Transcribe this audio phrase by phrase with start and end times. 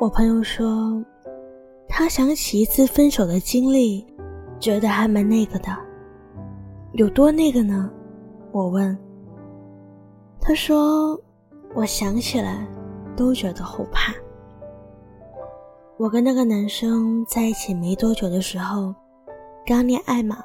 [0.00, 1.04] 我朋友说，
[1.88, 4.06] 他想起一次分手的经历，
[4.60, 5.76] 觉得还蛮那个的。
[6.92, 7.90] 有多那个呢？
[8.52, 8.96] 我问。
[10.40, 11.20] 他说，
[11.74, 12.64] 我想起来
[13.16, 14.14] 都觉得后怕。
[15.96, 18.94] 我跟那个男生在一起没多久的时候，
[19.66, 20.44] 刚恋爱嘛，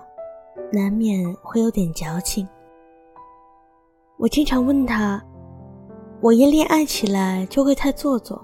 [0.71, 2.45] 难免会有点矫情。
[4.17, 5.21] 我经常问他，
[6.21, 8.41] 我一恋爱起来就会太做作。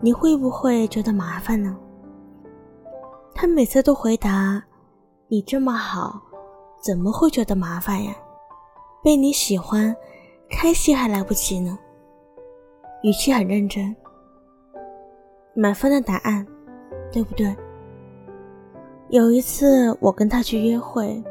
[0.00, 1.76] 你会不会觉得麻烦呢？
[3.34, 4.62] 他每次都回答
[5.28, 6.20] ：“你这么好，
[6.82, 8.12] 怎么会觉得麻烦呀？
[9.02, 9.94] 被你喜欢，
[10.50, 11.78] 开心还来不及呢。”
[13.02, 13.94] 语气很认真，
[15.54, 16.46] 满分的答案，
[17.12, 17.54] 对不对？
[19.08, 21.22] 有一次我跟他去约会，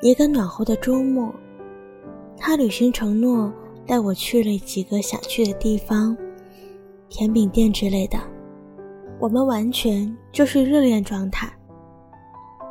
[0.00, 1.32] 一个暖和的周末，
[2.42, 3.52] 他履行承诺，
[3.86, 6.16] 带我去了几个想去的地方。
[7.10, 8.18] 甜品店之类的，
[9.18, 11.52] 我们完全就是热恋状态。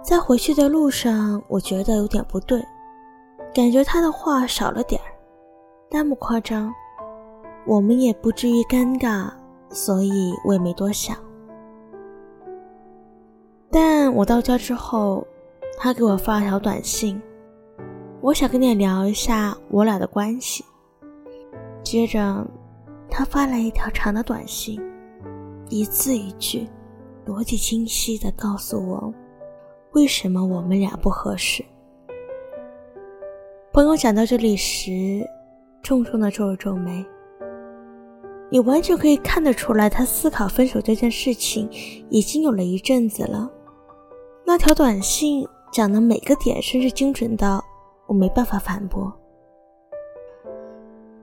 [0.01, 2.59] 在回去的路上，我觉得有点不对，
[3.53, 5.11] 感觉他的话少了点儿，
[5.89, 6.73] 但不夸张，
[7.67, 9.29] 我们也不至于尴尬，
[9.69, 11.15] 所以我也没多想。
[13.69, 15.27] 但我到家之后，
[15.77, 17.21] 他给我发了条短信，
[18.21, 20.63] 我想跟你聊一下我俩的关系。
[21.83, 22.45] 接着。
[23.11, 24.79] 他发来一条长的短信，
[25.67, 26.69] 一字一句，
[27.25, 29.11] 逻辑清晰的告诉我，
[29.93, 31.65] 为什么我们俩不合适。
[33.73, 35.27] 朋友讲到这里时，
[35.81, 37.03] 重重的皱了皱眉。
[38.51, 41.67] 你完全可以看得出来，他思考分手这件事情
[42.11, 43.49] 已经有了一阵子了。
[44.45, 47.65] 那条短信讲的每个点，甚至精准到
[48.09, 49.09] 我没办法反驳。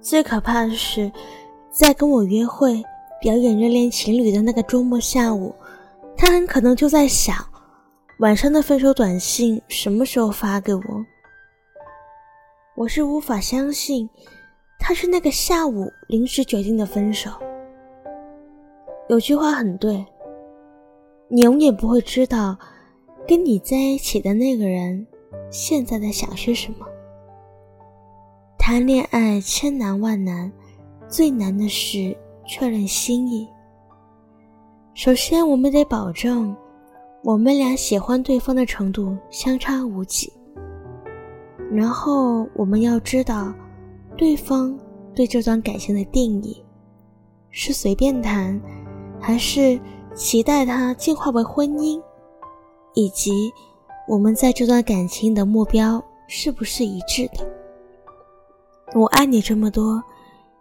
[0.00, 1.12] 最可怕的是。
[1.68, 2.82] 在跟我约会、
[3.20, 5.54] 表演热恋情侣的那个周末下午，
[6.16, 7.36] 他很可能就在想，
[8.20, 10.80] 晚上的分手短信什么时候发给我。
[12.76, 14.08] 我是无法相信，
[14.78, 17.30] 他是那个下午临时决定的分手。
[19.10, 20.02] 有句话很对，
[21.28, 22.56] 你永远不会知道，
[23.28, 25.06] 跟你在一起的那个人
[25.50, 26.86] 现在在想些什么。
[28.58, 30.52] 谈恋爱千难万难。
[31.08, 33.48] 最难的是确认心意。
[34.92, 36.52] 首先，我们得保证
[37.22, 40.32] 我们俩喜欢对方的程度相差无几。
[41.70, 43.54] 然后，我们要知道
[44.16, 44.76] 对方
[45.14, 46.60] 对这段感情的定义，
[47.50, 48.60] 是随便谈，
[49.20, 49.78] 还是
[50.12, 52.02] 期待它进化为婚姻，
[52.94, 53.52] 以及
[54.06, 57.46] 我们在这段感情的目标是不是一致的。
[58.94, 60.02] 我爱你这么多。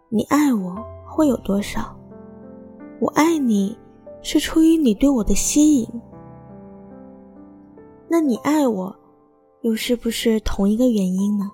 [0.09, 0.75] 你爱我
[1.05, 1.95] 会有多少？
[3.01, 3.77] 我爱你
[4.21, 5.87] 是出于你对我的吸引。
[8.07, 8.95] 那你爱我，
[9.61, 11.51] 又是不是同一个原因呢？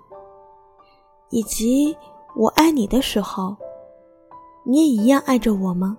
[1.30, 1.96] 以及
[2.35, 3.56] 我爱你的时候，
[4.63, 5.97] 你也一样爱着我吗？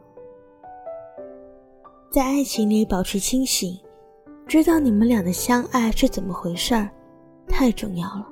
[2.11, 3.77] 在爱情里保持清醒，
[4.47, 6.91] 知道你们俩的相爱是怎么回事儿，
[7.49, 8.27] 太重要了。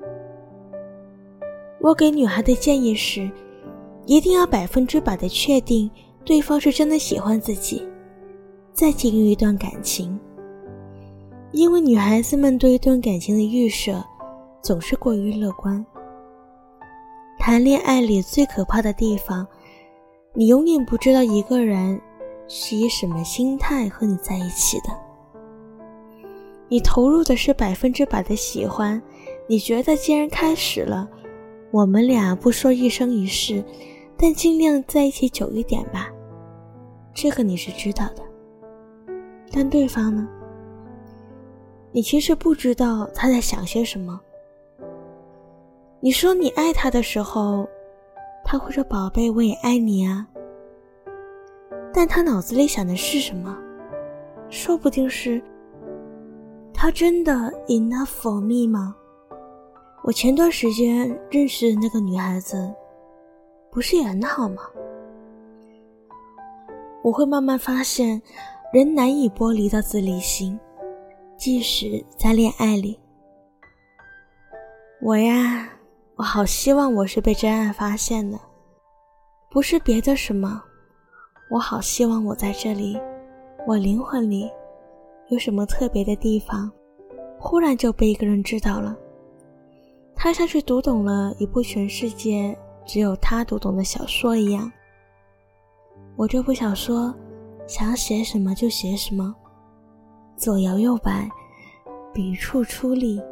[1.81, 3.31] 我给女孩的建议是。
[4.07, 5.89] 一定要百分之百的确定
[6.25, 7.87] 对方是真的喜欢自己，
[8.73, 10.19] 再进入一段感情。
[11.53, 14.03] 因为女孩子们对一段感情的预设
[14.63, 15.85] 总是过于乐观。
[17.39, 19.47] 谈恋爱里最可怕的地方，
[20.35, 22.01] 你永远不知道一个人
[22.49, 24.89] 是以什么心态和你在一起的。
[26.71, 29.03] 你投入的是百分之百的喜欢，
[29.49, 31.11] 你觉得既然开始了，
[31.73, 33.63] 我们俩不说一生一世。
[34.23, 36.11] 但尽量在一起久一点吧，
[37.15, 38.23] 这个你是知道的。
[39.51, 40.29] 但对方呢？
[41.91, 44.21] 你其实不知道他在想些什么。
[46.01, 47.67] 你说你爱他的时候，
[48.45, 50.29] 他会说“宝贝，我也爱你啊”。
[51.93, 53.57] 但他脑子里想的是什么？
[54.51, 55.43] 说不定是
[56.83, 57.35] 他真的
[57.67, 58.97] enough for me 吗？
[60.03, 62.75] 我前段时间认识的那个女孩子。
[63.71, 64.63] 不是也很好吗？
[67.03, 68.23] 我会慢慢发现，
[68.73, 70.59] 人难以剥离的自立心，
[71.37, 72.99] 即使在恋爱里。
[75.03, 75.69] 我呀，
[76.17, 78.41] 我好希望我是被真爱发现的，
[79.51, 80.63] 不是别的什么。
[81.51, 82.99] 我好希望我在这里，
[83.67, 84.51] 我灵魂里
[85.31, 86.71] 有什么特别的地方，
[87.39, 88.97] 忽然就被一个人知道了。
[90.15, 92.55] 他像是读懂了一部全世界
[92.85, 94.71] 只有他读懂的小说一样。
[96.17, 97.15] 我这部小说，
[97.67, 99.35] 想写什么就写什么，
[100.37, 101.31] 左摇右摆，
[102.13, 103.23] 笔触出力，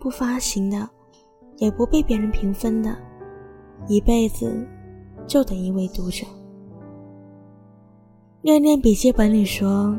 [0.00, 0.90] 不发行的，
[1.58, 2.94] 也不被别人评分的，
[3.86, 4.66] 一辈子
[5.28, 6.26] 就等一位读者。
[8.42, 9.96] 恋恋笔记本里说：“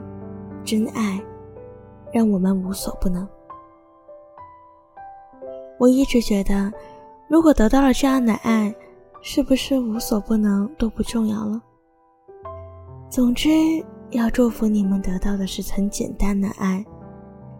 [0.63, 1.21] 真爱
[2.11, 3.27] 让我们无所不能。”
[5.79, 6.71] 我一直觉得，
[7.27, 8.73] 如果得到了这样的爱，
[9.21, 11.61] 是不是无所不能都不重要了？
[13.09, 13.49] 总之，
[14.11, 16.85] 要祝福你们得到的是很简单的爱，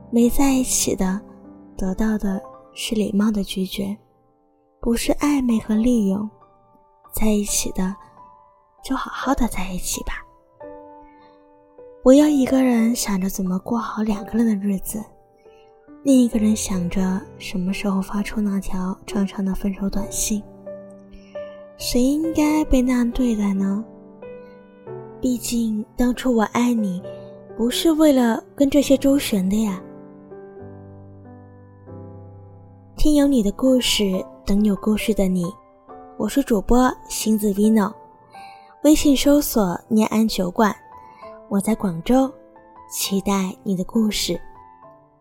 [0.09, 1.19] 没在一起的，
[1.75, 2.41] 得到的
[2.73, 3.97] 是礼貌的拒绝，
[4.79, 6.25] 不是暧昧和利用；
[7.11, 7.93] 在一起的，
[8.83, 10.22] 就好好的在一起吧。
[12.03, 15.01] 我要一个人想着怎么过好两个人的日子，
[16.03, 20.43] 另一个人想着什么时候发出那条长长的分手短信。
[21.77, 23.81] 谁应该被那样对待呢？
[25.21, 27.01] 毕竟当初我爱你，
[27.55, 29.81] 不是为了跟这些周旋的呀。
[32.97, 34.03] 听有你的故事，
[34.45, 35.45] 等有故事的你。
[36.17, 37.93] 我是主播星子 vino，
[38.83, 40.75] 微信搜索“念安酒馆”。
[41.53, 42.33] 我在广州，
[42.89, 44.41] 期待你的故事。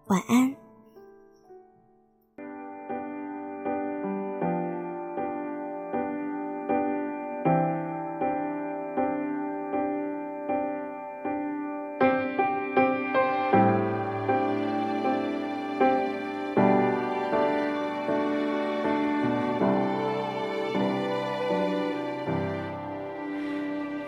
[0.07, 0.51] 晚安。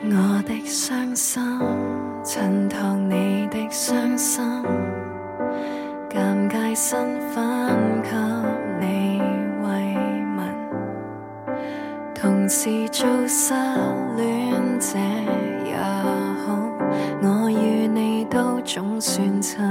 [0.06, 1.42] 我的伤心，
[2.34, 4.44] 衬托你的伤心，
[6.10, 8.10] 尴尬身份给
[8.80, 9.22] 你
[9.62, 9.96] 慰
[10.36, 11.56] 问，
[12.12, 13.54] 同时做失
[14.16, 14.50] 恋
[14.80, 14.98] 者
[15.64, 15.76] 也
[16.44, 16.58] 好，
[17.22, 19.64] 我与你都总算亲。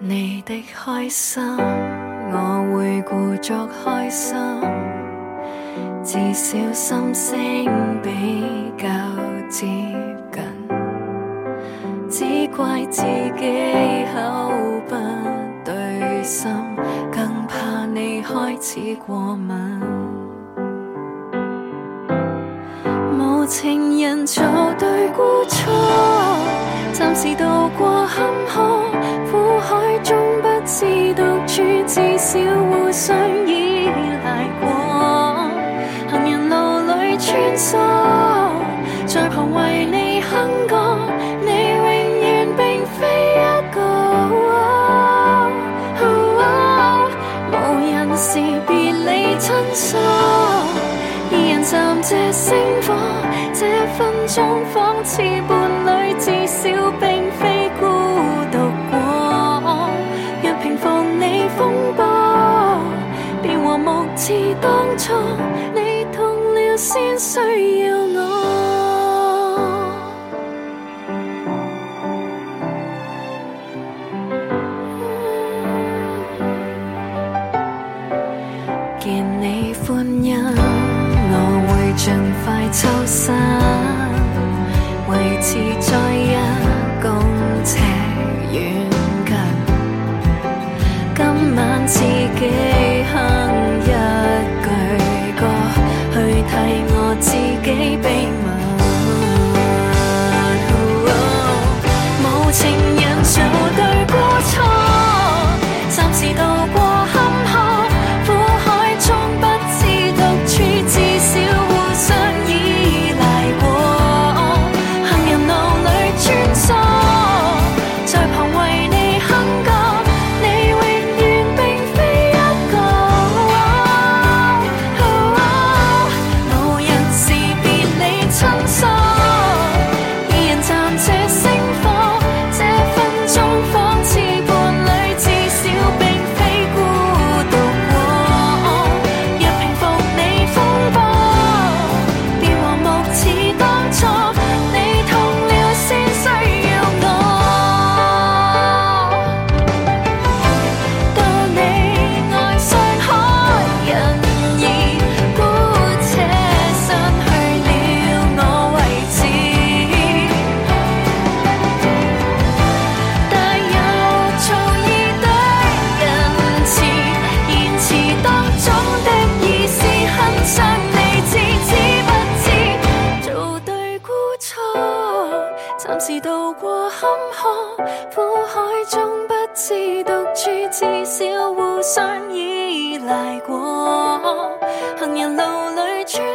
[0.00, 1.40] 你的开心，
[2.32, 4.36] 我会故作开心。
[6.04, 7.38] 至少心声
[8.02, 8.88] 比较
[9.48, 9.68] 接
[10.32, 10.42] 近，
[12.10, 13.02] 只怪自
[13.38, 14.52] 己口
[14.88, 14.96] 不
[15.64, 16.50] 对心，
[17.12, 19.56] 更怕你开始过敏。
[23.16, 24.44] 无情人做
[24.80, 25.72] 对孤错，
[26.92, 27.44] 暂时渡
[27.78, 28.90] 过坎坷，
[29.30, 33.16] 苦海中不知独处，至少互相
[33.46, 33.61] 依
[39.06, 40.96] 在旁为你哼歌，
[41.44, 41.84] 你永
[42.20, 42.60] 远并
[42.98, 43.00] 非
[43.34, 43.38] 一
[43.74, 43.78] 个。
[47.50, 47.54] 无
[47.84, 48.30] 人时
[48.66, 49.98] 别理亲疏，
[51.30, 52.88] 二人暂借星火，
[53.52, 53.60] 这
[53.96, 55.50] 分钟仿似伴
[55.84, 56.60] 侣，至少
[56.98, 57.82] 并非孤
[58.50, 58.56] 独
[58.90, 58.92] 过。
[60.42, 60.88] 若平复
[61.18, 61.22] 你
[61.56, 61.60] 风
[61.96, 62.00] 波，
[63.42, 65.12] 便和目似当初。
[66.82, 67.38] 先需
[67.84, 68.18] 要我，
[78.98, 80.36] 见你欢欣，
[81.30, 81.36] 我
[81.68, 82.12] 会尽
[82.44, 83.32] 快抽身，
[85.08, 85.10] 维
[85.40, 86.34] 持在一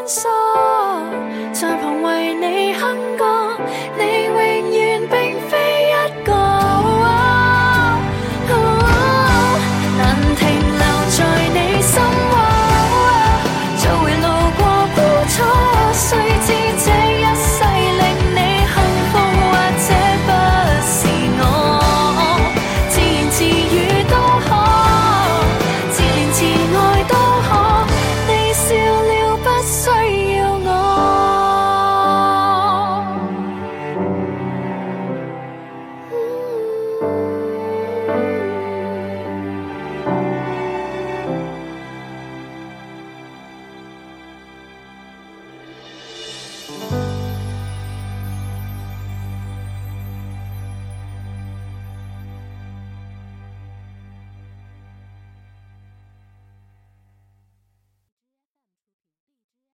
[0.07, 0.36] So.